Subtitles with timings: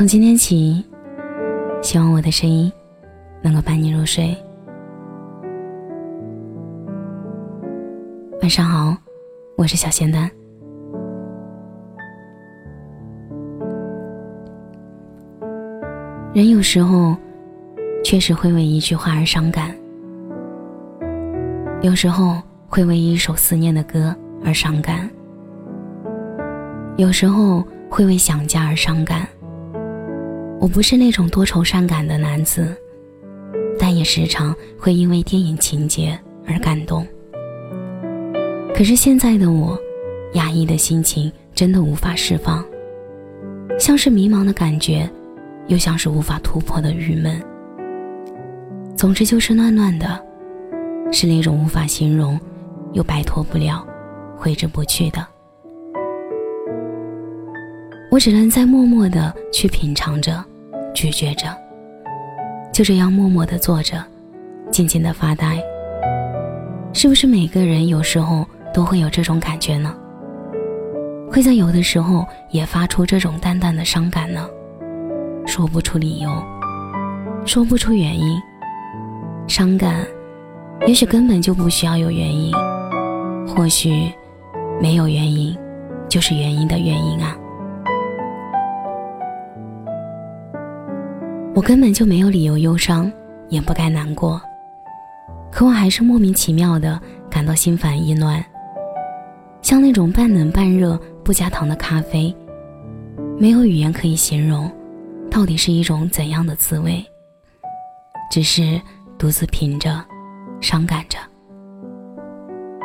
[0.00, 0.82] 从今天起，
[1.82, 2.72] 希望我的声音
[3.42, 4.34] 能够伴你入睡。
[8.40, 8.96] 晚上好，
[9.58, 10.22] 我是小仙丹。
[16.32, 17.14] 人有时候
[18.02, 19.76] 确实会为一句话而伤感，
[21.82, 25.10] 有时候会为一首思念的歌而伤感，
[26.96, 29.28] 有时候会为想家而伤感。
[30.60, 32.76] 我不是那种多愁善感的男子，
[33.78, 37.06] 但也时常会因为电影情节而感动。
[38.74, 39.78] 可是现在的我，
[40.34, 42.62] 压抑的心情真的无法释放，
[43.78, 45.08] 像是迷茫的感觉，
[45.68, 47.40] 又像是无法突破的郁闷。
[48.94, 50.22] 总之就是乱乱的，
[51.10, 52.38] 是那种无法形容，
[52.92, 53.82] 又摆脱不了，
[54.36, 55.26] 挥之不去的。
[58.20, 60.44] 只能在默默的去品尝着。
[60.92, 61.46] 咀嚼着，
[62.70, 64.04] 就这样默默的坐着，
[64.70, 65.58] 静静的发呆。
[66.92, 69.94] 是不是每个人有时候都会有这种感觉呢？
[71.30, 74.46] 会在有的时候也发出这种淡淡的伤感呢？
[75.46, 76.30] 说不出理由，
[77.46, 78.38] 说不出原因。
[79.46, 80.04] 伤感，
[80.86, 82.52] 也许根本就不需要有原因，
[83.46, 84.12] 或许
[84.78, 85.56] 没有原因，
[86.08, 87.34] 就是原因的原因啊。
[91.60, 93.12] 我根本就没有理由忧伤，
[93.50, 94.40] 也不该难过，
[95.52, 98.42] 可我还是莫名其妙的感到心烦意乱，
[99.60, 102.34] 像那种半冷半热不加糖的咖啡，
[103.38, 104.72] 没有语言可以形容，
[105.30, 107.04] 到底是一种怎样的滋味？
[108.30, 108.80] 只是
[109.18, 110.02] 独自品着，
[110.62, 111.18] 伤感着。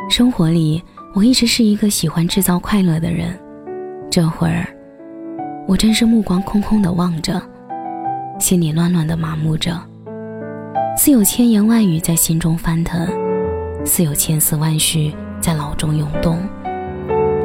[0.09, 3.39] 生活里，我一直是一个喜欢制造快乐的人，
[4.11, 4.67] 这会儿，
[5.65, 7.41] 我真是目光空空的望着。
[8.37, 9.79] 心里乱乱的麻木着，
[10.97, 13.07] 似有千言万语在心中翻腾，
[13.85, 16.37] 似有千丝万绪在脑中涌动。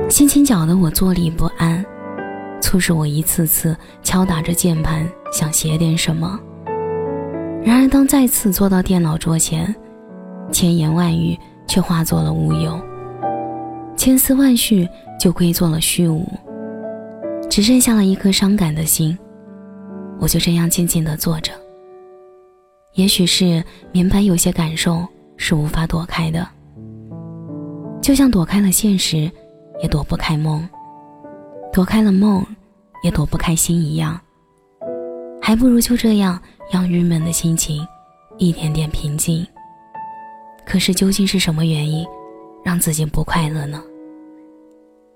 [0.08, 1.84] 心情搅得我坐立不安，
[2.60, 6.38] 促使我一次次敲打着键盘，想写点什么。
[7.64, 9.72] 然而，当再次坐到电脑桌前，
[10.50, 12.78] 千言万语却化作了乌有，
[13.96, 14.88] 千丝万绪
[15.20, 16.26] 就归作了虚无，
[17.48, 19.16] 只剩下了一颗伤感的心。
[20.20, 21.52] 我就这样静静地坐着。
[22.94, 26.46] 也许是明白有些感受是无法躲开的，
[28.02, 29.30] 就像躲开了现实，
[29.82, 30.60] 也躲不开梦；
[31.72, 32.44] 躲开了梦，
[33.02, 34.20] 也躲不开心一样。
[35.40, 37.86] 还不如就这样让郁闷的心情
[38.36, 39.46] 一点点平静。
[40.66, 42.06] 可是究竟是什么原因
[42.64, 43.82] 让自己不快乐呢？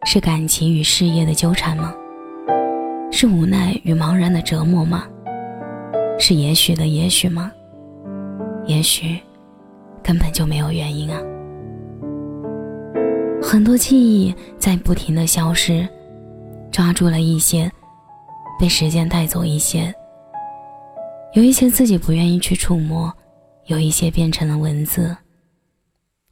[0.07, 1.95] 是感情与事业的纠缠吗？
[3.17, 5.07] 是无奈与茫然的折磨吗？
[6.19, 7.49] 是也许的也许吗？
[8.67, 9.17] 也许
[10.03, 11.23] 根本就没有原因啊！
[13.41, 15.89] 很多记忆在不停的消失，
[16.73, 17.71] 抓住了一些，
[18.59, 19.95] 被时间带走一些。
[21.35, 23.15] 有一些自己不愿意去触摸，
[23.67, 25.17] 有一些变成了文字。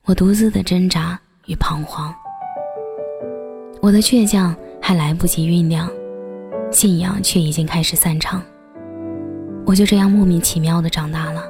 [0.04, 1.16] 我独自的挣扎
[1.46, 2.12] 与彷徨，
[3.80, 5.88] 我的倔强还来不及酝酿。
[6.72, 8.42] 信仰却已经开始散场，
[9.66, 11.44] 我就这样莫名其妙的长大了，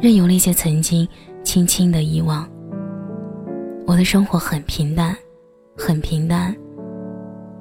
[0.00, 1.08] 任由那些曾经
[1.42, 2.48] 轻轻的遗忘。
[3.86, 5.16] 我的生活很平淡，
[5.76, 6.54] 很平淡，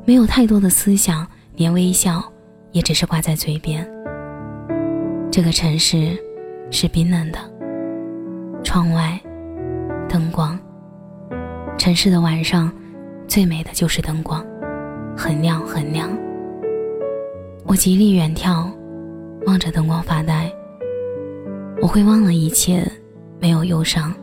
[0.06, 1.26] 没有太多的思想，
[1.56, 2.22] 连微笑
[2.72, 3.90] 也只是挂在嘴边。
[5.32, 6.18] 这个城市
[6.70, 7.40] 是冰冷的，
[8.64, 9.20] 窗外
[10.08, 10.60] 灯光，
[11.78, 12.72] 城市的晚上
[13.28, 14.46] 最美的就是灯光。
[15.22, 16.10] 很亮很亮，
[17.66, 18.72] 我极力远眺，
[19.46, 20.50] 望着灯光发呆。
[21.82, 22.90] 我会忘了一切，
[23.38, 24.14] 没有忧伤，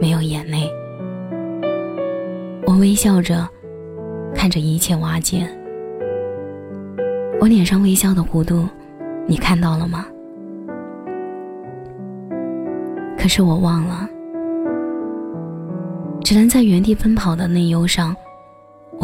[0.00, 0.66] 没有眼泪。
[2.66, 3.46] 我微笑着，
[4.34, 5.46] 看着一切瓦解。
[7.38, 8.66] 我脸上微笑的弧度，
[9.26, 10.06] 你看到了吗？
[13.18, 14.08] 可是我忘了，
[16.22, 18.16] 只能在原地奔跑的那忧伤。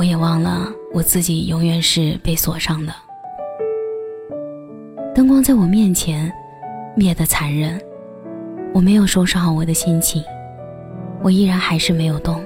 [0.00, 2.94] 我也忘了我自己永远是被锁上的。
[5.14, 6.32] 灯光在我面前
[6.96, 7.78] 灭得残忍，
[8.72, 10.24] 我没有收拾好我的心情，
[11.22, 12.42] 我依然还是没有动。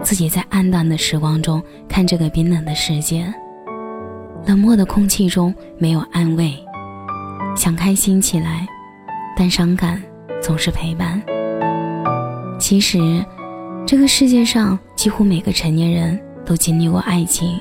[0.00, 3.26] 自己在暗淡的时光中看这个冰冷的世界，
[4.46, 6.54] 冷漠的空气中没有安慰，
[7.56, 8.64] 想开心起来，
[9.36, 10.00] 但伤感
[10.40, 11.20] 总是陪伴。
[12.60, 13.00] 其实。
[13.84, 16.16] 这个世界上几乎每个成年人
[16.46, 17.60] 都经历过爱情，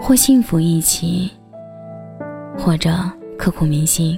[0.00, 1.28] 或幸福一起，
[2.56, 2.94] 或者
[3.36, 4.16] 刻骨铭心，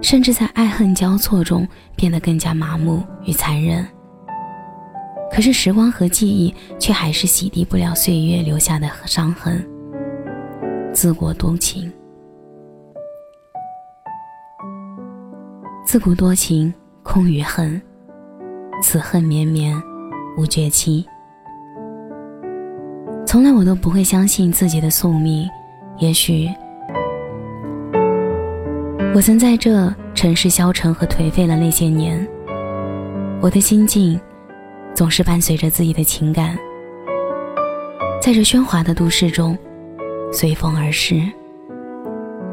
[0.00, 3.86] 甚至在爱恨交错中变得更加麻木与残忍。
[5.30, 9.62] 可是时光和记忆却还是洗涤不了岁月留下的伤痕。
[10.94, 11.92] 自古多情，
[15.84, 16.72] 自古多情
[17.02, 17.78] 空余恨，
[18.82, 19.78] 此恨绵绵
[20.36, 21.06] 无绝期。
[23.26, 25.48] 从来我都不会相信自己的宿命，
[25.98, 26.48] 也许
[29.14, 32.26] 我曾在这城市消沉和颓废了那些年，
[33.40, 34.20] 我的心境。
[34.94, 36.56] 总是伴随着自己的情感，
[38.18, 39.54] 在这喧哗的都市中
[40.32, 41.20] 随风而逝。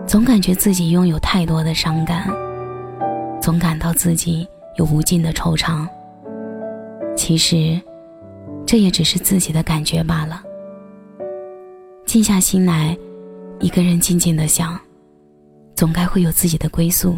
[0.05, 2.29] 总感觉自己拥有太多的伤感，
[3.39, 4.45] 总感到自己
[4.75, 5.87] 有无尽的惆怅。
[7.15, 7.79] 其实，
[8.65, 10.43] 这也只是自己的感觉罢了。
[12.05, 12.97] 静下心来，
[13.59, 14.79] 一个人静静的想，
[15.75, 17.17] 总该会有自己的归宿。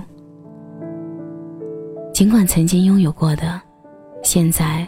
[2.14, 3.62] 尽管曾经拥有过的，
[4.24, 4.88] 现在。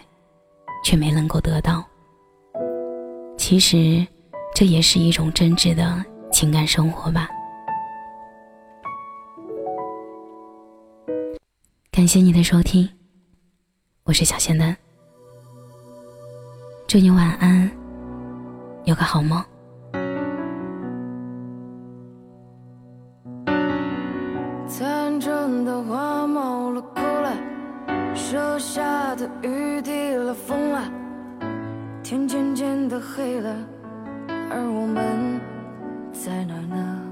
[0.84, 1.84] 却没能够得到。
[3.36, 4.06] 其实，
[4.54, 7.28] 这也是一种真挚的情感生活吧。
[11.90, 12.88] 感谢你的收听，
[14.04, 14.74] 我是小仙丹。
[16.88, 17.70] 祝你晚安，
[18.84, 19.44] 有个好梦。
[24.66, 27.30] 残春的花冒了枯了，
[28.14, 30.56] 舍下的雨滴了风。
[32.02, 33.54] 天渐渐的黑了，
[34.50, 35.38] 而我们
[36.10, 37.02] 在哪呢？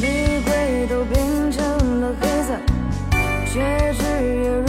[0.00, 2.56] 玫瑰都变成了黑色，
[3.52, 4.04] 戒指
[4.42, 4.62] 也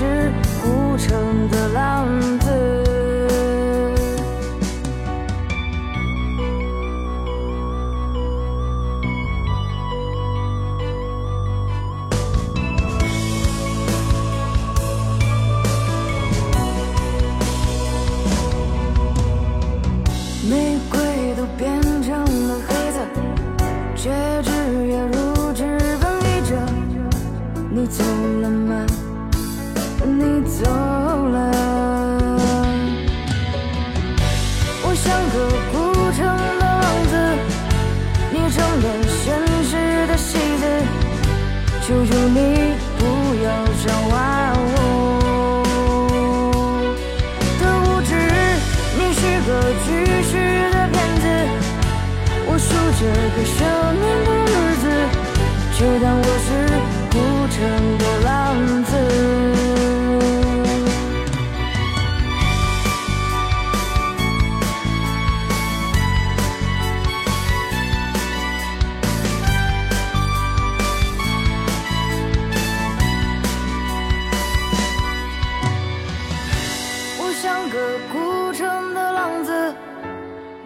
[0.00, 0.49] 是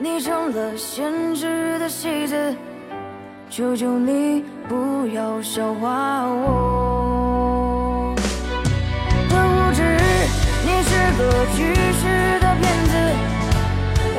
[0.05, 2.55] 你成了现实的戏子，
[3.49, 8.15] 求求你不要笑话我
[9.31, 9.81] 的无知。
[10.63, 12.03] 你是个巨石
[12.39, 12.93] 的骗子，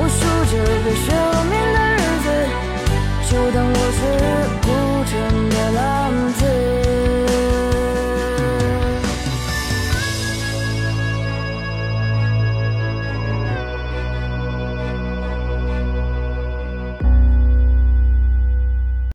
[0.08, 0.18] 数
[0.50, 0.52] 着
[0.84, 1.06] 被生
[1.50, 1.55] 命。